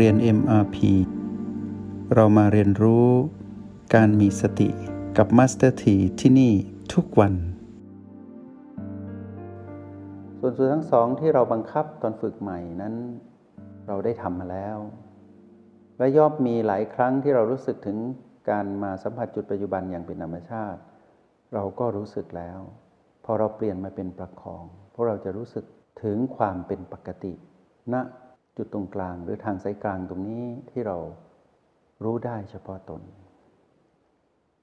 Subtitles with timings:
[0.00, 0.76] เรียน MRP
[2.14, 3.08] เรามาเรียนรู้
[3.94, 4.68] การมีสติ
[5.16, 6.52] กับ Master T ที่ที่นี่
[6.94, 7.34] ทุกวัน
[10.40, 12.94] ส่วนส่วนทั้งสองที่เราบังคับตอนฝึกใหม่นั้น
[13.88, 14.78] เราได้ทำมาแล้ว
[15.98, 17.96] และย่อมมีหลายครั้งที่เรารู้สึกถึง
[18.50, 20.80] การมาสัมผัสจุดปัจจุบันอย่างเป็นธรรมชาติ
[21.54, 22.58] เราก็รู้สึกแล้ว
[23.24, 24.64] พอเราเปลี่ยนมาเป็นประคอง
[24.94, 25.64] พวกเราจะรู้สึก
[26.02, 27.32] ถึงความเป็นปกติ
[27.92, 28.02] ณนะ
[28.56, 30.96] จุดตรงกลางหรือทางสายกลางตรงนี้ที่เรา
[32.04, 33.02] รู้ได้เฉพาะตน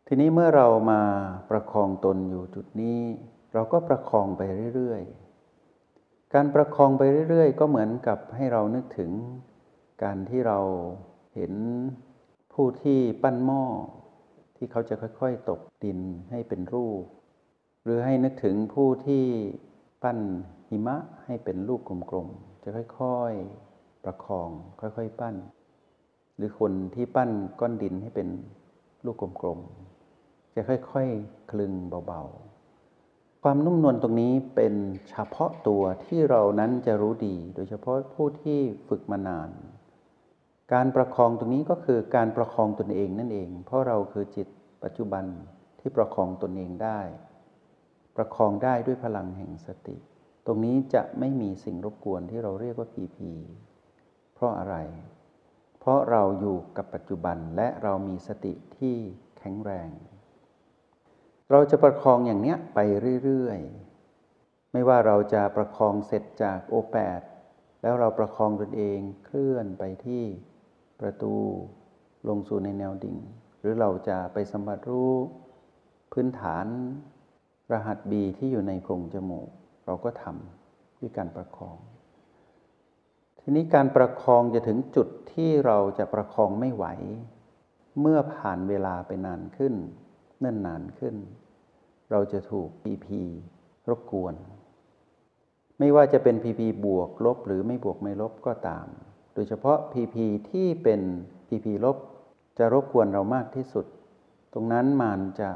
[0.08, 1.02] ทีนี้เมื่อเรามา
[1.50, 3.00] ประคองตนอยู่จุดนี้
[3.54, 4.42] เราก็ประคองไป
[4.76, 9.12] เรื่อยๆ การประคองไปเรื่อยๆ ก็เหมือนกับให้เรานึกถึง
[10.04, 10.60] การที่เรา
[11.36, 11.54] เห็น
[12.54, 13.64] ผู้ที่ปั้นหม้อ
[14.56, 16.00] ที่เขาจะค่อยๆ ตกดิน
[16.32, 17.04] ให้เป็นรูป
[17.84, 19.26] หรือให้นึกถึงผู้ที่
[20.04, 20.20] ปั้น
[20.70, 21.82] หิมะให้เป็นลูก
[22.12, 22.70] กลมๆ จะ
[23.00, 23.71] ค่อยๆ
[24.04, 24.50] ประคอง
[24.80, 25.36] ค่อยๆปั้น
[26.36, 28.28] หรือคนที่ปั้นก้อนดินให้เป็น
[29.06, 31.74] ลูกกลมๆ จะค่อยๆ คลึง
[32.08, 34.74] เบาๆ ความนุ่มนวลตรงนี้เป็น
[35.10, 39.50] เฉพาะตัวที่เรานั้นจะรู้ดี โดยเฉพาะผู้ที่ฝึกมานาน
[40.74, 44.48] การประคองตรงนี้ก็คือการประคองตนเองนั่นเอง เพราะเราคือจิต
[44.84, 45.26] ปัจจุบัน
[45.80, 47.00] ที่ประคองตนเองได้
[48.16, 49.98] ประคองได้ด้วยพลังแห่งสติ
[50.46, 53.32] ตรงนี้จะไม่มีสิ่งรบกวนที่เราเรียกว่าพีพี
[54.42, 54.76] ราะอะไร
[55.80, 58.96] เพราะเราอยู่กับปัจจุบันและเรามีสติที่
[59.38, 59.90] แข็งแรง
[61.52, 62.80] เราจะประคองอย่างเนี้ยไป
[63.24, 67.22] เรื่อยๆ ไม่ว่าเราจะประคองเสร็จจากโอแปด
[67.82, 70.24] แล้วเราประคองตนเองเคลื่อนไปที่
[71.00, 71.36] ประตู
[72.28, 73.18] ลงสู่ในแนวดิ่ง
[73.60, 75.14] หรือเราจะไปสัมผัสรู้
[76.12, 76.66] พื้นฐาน
[77.72, 79.50] รหัสบีที่อยู่ในโพรงจมูก
[79.86, 81.78] เราก็ทำด้วยการประคอง
[83.42, 86.86] ทีนี้การประคองจะถึงจุดที่เราจะประคองไม่ไหว
[88.00, 89.74] เมื่อผ่านเวลาไปนานขึ้น
[90.40, 91.16] เนิ่นนานขึ้น
[92.12, 93.22] เราจะถูกพีพี
[93.90, 94.36] รบกวน
[95.80, 98.88] ไม่ว่าจะเป็นพีพีบวกลบ หรือไม่บวกไม่ลบก็ตาม
[99.34, 101.02] โดยเฉพาะพีพีที่เป็น
[101.48, 101.98] พีพีลบ
[102.58, 103.86] จะรบกวนเรามากที่สุด
[104.54, 105.50] ตรงนั้นมันจะ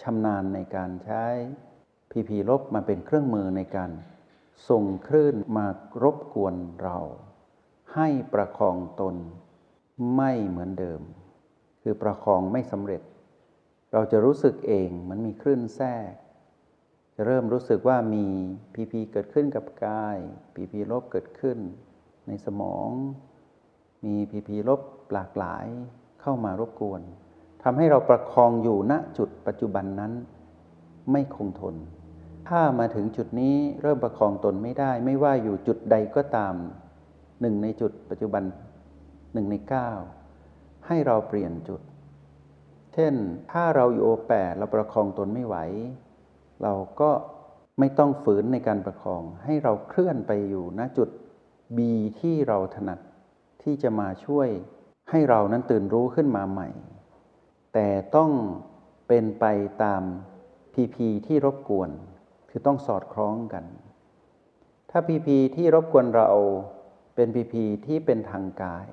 [0.00, 1.24] ชำนาญในการใช้
[2.10, 3.90] พีพีลบมาเป็นเครื่องมือในการ
[4.68, 5.66] ส่งคลื่นมา
[6.02, 6.98] รบกวนเรา
[7.94, 9.16] ให้ประคองตน
[10.16, 11.00] ไม่เหมือนเดิม
[11.82, 13.02] คือประคองไม่สำเร็จ
[13.92, 16.12] เราจะรู้สึกเองมันมีคลื่นแทรก
[17.14, 18.26] จะเริ่มรู้สึกว่ามี
[18.74, 20.18] PP เกิดขึ้นกับกาย
[20.54, 21.58] PP ลบเกิดขึ้น
[22.28, 22.88] ในสมอง
[24.04, 24.80] มี PP ลบ
[25.12, 25.66] หลากหลาย
[26.20, 27.02] เข้ามารบกวน
[27.62, 30.12] ทำให้เราประคองอยู่ณจุดปัจจุบันนั้น
[31.10, 31.76] ไม่คงทน
[32.48, 36.54] ถ้ามาถึงจุดนี้เริ่มประคองตนไม่ได้ ไม่ว่าอยู่จุดใดก็ตาม
[37.40, 38.42] หนึ่งในจุดปัจจุบัน
[39.34, 39.90] หนึ่งในเก้า
[40.86, 41.80] ให้เราเปลี่ยนจุด
[42.94, 43.14] เช่น
[43.52, 45.56] ถ้าเราอยู่ O แปดเราประคองตนไม่ไหว
[46.62, 47.10] เราก็
[47.78, 51.08] ไม่ต้องฝืนในการประคอง ให้เราเคลื่อนไปอยู่ณจุด
[51.76, 51.78] B
[52.20, 52.98] ที่เราถนัด
[53.62, 54.48] ที่จะมาช่วย
[55.10, 56.68] ให้เรานั้นตื่นรู้ขึ้นมาใหม่
[57.74, 58.30] แต่ต้อง
[59.08, 59.44] เป็นไป
[59.82, 60.02] ตาม
[60.72, 61.90] พีพีที่รบกวน
[62.56, 63.64] คือต้องสอดคล้องกัน
[64.90, 66.30] ถ้าพีพีที่รบกวนเรา
[67.14, 68.86] เป็นพีพีที่เป็นทางกาย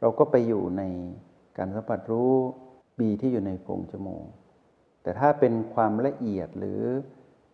[0.00, 0.82] เราก็ไปอยู่ใน
[1.58, 2.32] การสัมผัสรู้
[2.98, 4.26] บีที่อยู่ในโพรงจมูก
[5.02, 6.80] แต่ถ้าเป็นความละเอียดหรือ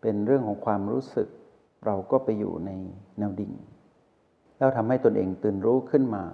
[0.03, 1.29] เป็นเรื่องของความรู้สึก
[1.87, 2.71] เราก็ไปอยู่ใน
[3.19, 3.53] แนวดิ่ง
[4.59, 6.25] แล้วทำให้ตนเองตื่นรู้ขึ้นมา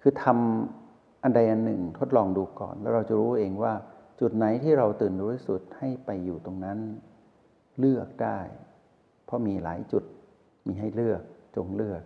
[0.00, 3.72] คือทำอันใดอันหนึ่งทดลองดูก่อน แล้วเราจะรู้เองว่า
[4.20, 6.80] จุดไหนที่เราตื่นรู้ที่สุดให้ไปอยู่ตรงนั้น
[7.78, 8.40] เลือกได้
[9.24, 10.04] เพราะมีหลายจุด
[10.66, 11.22] มีให้เลือก
[11.56, 12.02] จงเลือก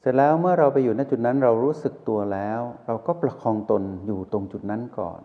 [0.00, 5.20] เสร็จแล้วเมื่อเราไปอยู่ณจุดนั้นเรารู้สึกตัวแล้ว เราก็ประคองตนอยู่ตรงจุดนั้นก่อน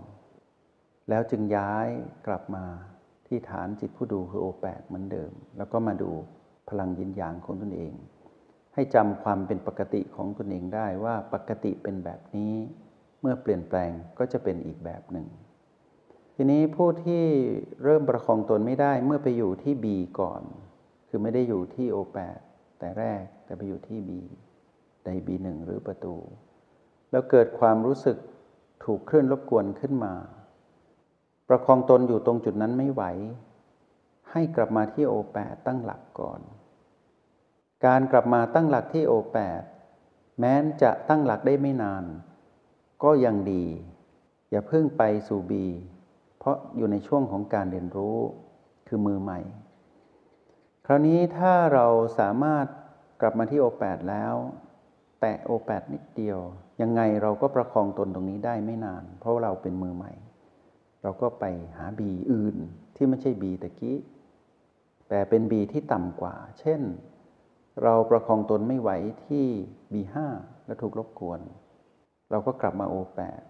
[1.09, 1.87] แล้วจึงย้าย
[2.27, 2.65] กลับมา
[3.27, 6.11] ที่ฐานจิตผู้ดูคือโอแปดเหมือนเดิม แล้วก็มาดู
[6.69, 7.93] พลังยินยางของตนเอง
[8.73, 12.53] ให้จำความเป็นปกติของตนเองได้ว่าปกติเป็นแบบนี้
[13.21, 15.27] เมื่อเปลี่ยนแปลงก็จะเป็นอีกแบบหนึ่ง
[16.35, 17.23] ทีนี้ผู้ที่
[17.83, 19.85] เริ่มประคองตนไม่ได้เมื่อไปอยู่ที่ B
[20.19, 20.41] ก่อน
[21.07, 22.39] คือไม่ได้อยู่ที่ O8
[22.79, 24.11] แต่แรกแต่ไปอยู่ที่ B
[25.05, 26.15] ใน B1 หรือประตู
[27.11, 28.17] แล้วเกิดความรู้สึก
[28.85, 30.13] ถูกเคลื่อนรบกวนขึ้นมา
[31.49, 33.03] ประคองตนอยู่ตรงจุดนั้นไม่ไหว
[34.31, 35.37] ให้กลับมาที่ O8
[35.67, 36.41] ตั้งหลักก่อน
[37.85, 39.63] การกลับมาตั้งหลักที่ O8
[40.39, 42.03] แม้นจะตั้งหลักได้ไม่นาน
[43.03, 43.65] ก็ยังดี
[44.49, 45.53] อย่าเพิ่งไปสู่ B
[46.43, 48.17] เพราะอยู่ในช่วงของการเรียนรู้
[48.87, 49.39] คือมือใหม่
[50.85, 51.87] คราวนี้ถ้าเรา
[52.19, 52.65] สามารถ
[53.21, 54.35] กลับมาที่โอแปดแล้ว
[55.21, 56.39] แตะโอแปดนิดเดียว
[56.81, 60.11] ยังไงเราก็ประคองตนตรงนี้ได้ไม่นาน เพราะเราเป็นมือใหม่
[61.03, 61.45] เราก็ไป
[61.77, 62.55] หาบีอื่น
[62.95, 63.97] ที่ไม่ใช่บีตะกี้
[65.09, 66.81] แต่เป็นบีที่ต่ำกว่า เช่น
[67.83, 68.89] เราประคองตนไม่ไหว
[69.25, 69.45] ที่
[69.93, 70.27] บีห้า
[70.65, 71.39] แล้วถูกรบกวน
[72.31, 73.41] เราก็กลับมาโอแปด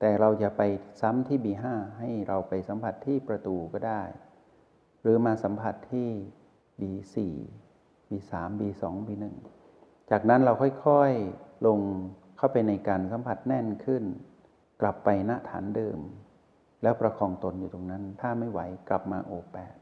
[0.00, 0.62] แต่เราอย่าไป
[1.00, 1.64] ซ้ำที่ B5
[1.98, 4.02] ให้เราไปสัมผัสที่ประตูก็ได้
[5.02, 6.08] หรือมาสัมผัสที่
[6.80, 7.16] B4
[8.10, 9.24] B3 B2 B1
[10.10, 10.52] จากนั้นเรา
[10.86, 11.78] ค่อยๆลง
[12.36, 14.04] เข้าไปในการสัมผัสแน่นขึ้น
[14.80, 15.98] กลับไปณฐานเดิม
[16.82, 19.76] แล้วประคองตนอยู่ตรงนั้น ถ้าไม่ไหวกลับมาโอแปด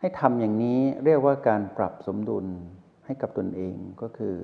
[0.00, 2.46] ให้ทำอย่างนี้เรียกว่าการปรับสมดุล
[3.04, 4.36] ให้กับตนเองก็คือ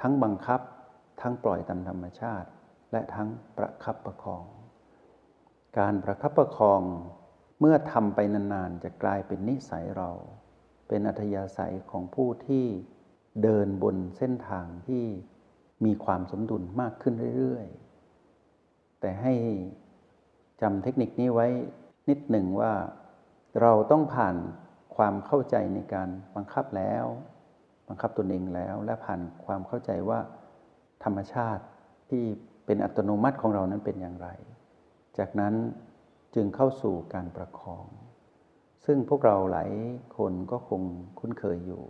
[0.00, 0.60] ทั้งบังคับ
[1.20, 2.48] ทั้งปล่อยตามธรรมชาติ
[2.94, 4.44] และทั้งประคับประคอง
[5.78, 6.82] การประคับประคอง
[7.60, 10.10] เมื่อทำไปนานๆ จะกลายเป็นนิสัยเรา
[10.88, 12.66] เป็นอัธยาศัยของผู้ที่
[13.42, 15.04] เดินบนเส้นทางที่
[15.84, 19.34] มีความสมดุลมากขึ้นเรื่อยๆ แต่ให้
[20.62, 21.46] จำเทคนิคนี้ไว้
[22.08, 22.72] นิดหนึ่งว่า
[23.60, 24.36] เราต้องผ่าน
[24.96, 27.04] ความเข้าใจในการบังคับแล้ว
[27.88, 30.20] บังคับตนเองแล้ว และผ่านความเข้าใจว่า
[31.04, 31.64] ธรรมชาติ
[32.10, 32.24] ที่
[32.66, 34.28] เป็นอัตโนมัติของเรานั้นเป็นอย่างไร
[35.18, 35.54] จากนั้น
[36.34, 37.86] จึงเข้าสู่การประคอง
[38.86, 39.70] ซึ่งพวกเราหลาย
[40.16, 40.82] คนก็คง
[41.18, 41.84] คุ้นเคยอยู่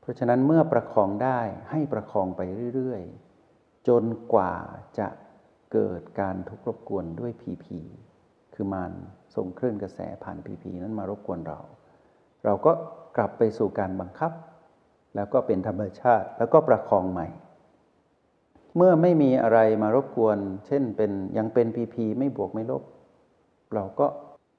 [0.00, 2.40] เพราะฉะนั้นเมื่อประคองได้ให้ประคองไป
[2.74, 4.54] เรื่อยๆ จนกว่า
[4.98, 5.08] จะ
[5.72, 7.78] เกิดการทุกข์รบกวนด้วยพีพี
[8.54, 8.92] คือมัน
[9.36, 11.60] ส่งคลื่นกระแสผ่านพีพีนั้นมารบกวนเรา
[12.44, 12.72] เราก็
[13.16, 14.32] กลับไปสู่การบังคับ
[15.14, 17.26] แล้วก็เป็นธรรมชาติแล้วก็ประคองใหม่
[18.76, 22.82] เมื่อไม่มีอะไรมารบกวน เช่นเป็นยังเป็นพีพีไม่บวกไม่ลบ
[23.74, 24.06] เราก็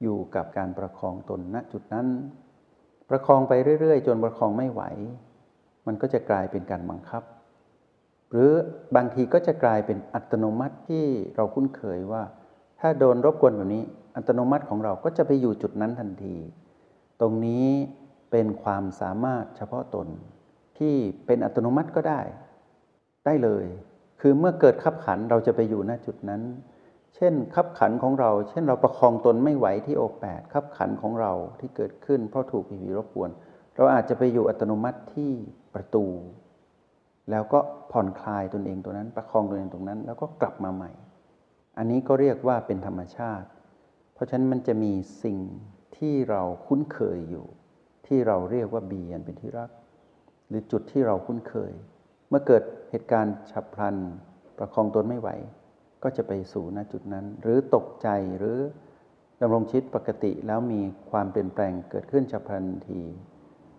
[0.02, 2.08] อยู่กับการประคองตนณจุดนั้น
[3.10, 4.82] ประคองไปเรื่อย ๆ จนประคองไม่ไหว
[5.88, 7.24] มันก็จะกลายเป็นการบังคับ
[8.32, 8.52] หรือ
[8.96, 12.24] บางทีก็จะกลายเป็นอัตโนมัติที่เราคุ้นเคยว่า
[12.80, 13.84] ถ้าโดนรบกวนแบบนี้
[14.16, 16.36] อัตโนมัติของเราก็จะไปอยู่จุดนั้นทันที
[17.22, 17.68] ตรงนี้
[18.32, 20.08] เป็นความสามารถเฉพาะตน
[20.78, 20.96] ที่
[21.26, 22.22] เป็นอัตโนมัติก็ได้
[23.26, 23.66] ได้เลย
[24.28, 26.42] คือเมื่อเกิดขับขันเราจะไปอยู่ณจุดนั้น
[27.16, 33.30] เช่นขับขันของเรา เช่นเราประคองตนไม่ไหวที่โอแปดขับขันของเราที่เกิดขึ้น เพราะถูกผีผีรบกวน
[33.76, 35.32] เราอาจจะไปอยู่อัตโนมัติที่
[35.74, 36.06] ประตู
[37.32, 37.60] แล้วก็
[37.92, 40.92] ผ่อนคลายตนเองตัวนั้น ประคองตนเองตรงนั้น แล้วก็กลับมาใหม่
[41.78, 43.48] อันนี้ก็เรียกว่าเป็นธรรมชาติ
[44.14, 44.94] เพราะฉะนั้นมันจะมี
[45.24, 45.38] สิ่ง
[45.98, 47.46] ที่เราคุ้นเคยอยู่
[48.08, 49.70] ที่เราเรียกว่าเบีอันเป็นที่รัก
[50.48, 51.74] หรือจุดที่เราคุ้นเคย
[52.38, 53.96] มื่อเกิดเหตุการณ์ฉับพลัน
[54.58, 55.30] ประคองตนไม่ไหว
[56.04, 58.58] ก็จะไปสู่ณจุดนั้น หรือตกใจหรือ
[59.42, 63.02] ดำรงชีวิตปกติแล้วมีความเปลี่ยนแปลงเกิดขึ้นฉับพลันที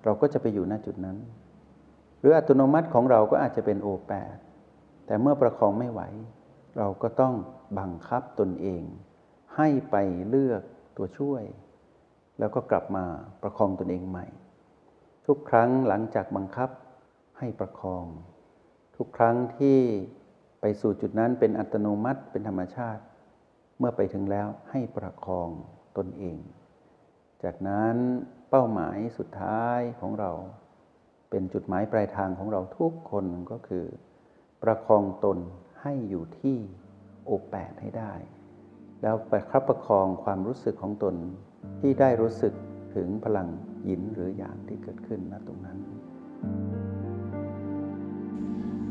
[0.05, 1.17] เราก็จะไปอยู่ณจุดนั้น
[2.20, 4.37] หรืออัตโนมัติของเราก็อาจจะเป็นโอแปด
[5.06, 6.03] แต่เมื่อประคองไม่ไหว
[6.79, 7.35] เราก็ต้อง
[7.79, 8.82] บังคับตนเอง
[9.56, 9.97] ให้ไป
[10.29, 10.62] เลือก
[10.97, 11.43] ตัวช่วย
[12.38, 13.05] แล้วก็กลับมา
[13.43, 14.26] ประคองตนเองใหม่
[15.26, 16.70] ทุกครั้งหลังจากบังคับ
[17.38, 18.06] ให้ประคอง
[18.96, 19.78] ทุกครั้งที่
[20.60, 23.02] ไปสู่จุดนั้นเป็นอัตโนมัติเป็นธรรมชาติ
[23.78, 25.48] เมื่อไปถึงแล้วให้ประคอง
[25.96, 26.38] ตนเอง
[27.43, 27.96] จากนั้น
[28.50, 30.32] เป้าหมายสุดท้ายของเรา
[31.31, 33.86] เป็นจุดหมายปลายทางของเราทุกคนก็คือ
[34.62, 35.38] ประคองตน
[35.82, 36.56] ให้อยู่ที่
[37.24, 38.12] โอแปดให้ได้
[39.03, 41.15] แล้วไปครับประคองความรู้สึกของตน
[41.81, 42.53] ที่ได้รู้สึก
[42.94, 43.48] ถึงพลัง
[43.84, 45.79] หยินหรือหยางที่เกิดขึ้นณตรงนั้น